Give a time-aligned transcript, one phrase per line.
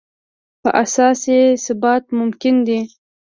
[0.61, 2.79] په اساس یې ثبات ممکن دی.